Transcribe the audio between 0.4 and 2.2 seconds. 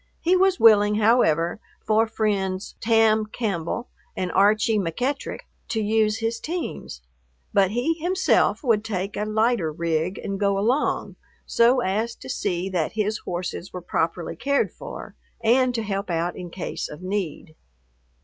willing, however, for